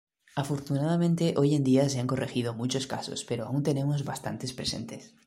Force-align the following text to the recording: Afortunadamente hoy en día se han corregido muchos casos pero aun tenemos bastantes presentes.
Afortunadamente 0.35 1.35
hoy 1.37 1.53
en 1.53 1.63
día 1.63 1.87
se 1.87 1.99
han 1.99 2.07
corregido 2.07 2.55
muchos 2.55 2.87
casos 2.93 3.23
pero 3.23 3.45
aun 3.45 3.61
tenemos 3.61 4.03
bastantes 4.03 4.51
presentes. 4.51 5.13